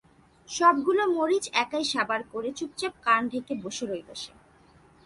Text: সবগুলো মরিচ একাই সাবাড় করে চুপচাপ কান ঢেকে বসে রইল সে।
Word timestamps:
সবগুলো 0.49 1.03
মরিচ 1.07 1.45
একাই 1.55 1.85
সাবাড় 1.85 2.25
করে 2.31 2.49
চুপচাপ 2.57 2.93
কান 3.01 3.21
ঢেকে 3.29 3.53
বসে 3.63 3.85
রইল 3.85 4.09
সে। 4.13 4.31